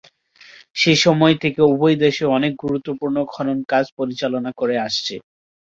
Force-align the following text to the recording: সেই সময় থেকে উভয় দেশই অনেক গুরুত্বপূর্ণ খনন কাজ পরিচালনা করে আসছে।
সেই 0.75 0.97
সময় 1.05 1.35
থেকে 1.43 1.61
উভয় 1.71 1.95
দেশই 2.03 2.27
অনেক 2.37 2.53
গুরুত্বপূর্ণ 2.63 3.17
খনন 3.31 3.59
কাজ 3.69 3.85
পরিচালনা 3.97 4.51
করে 4.59 4.75
আসছে। 4.79 5.15